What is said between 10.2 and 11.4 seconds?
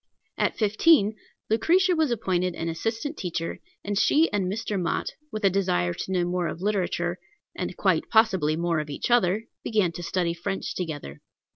French together.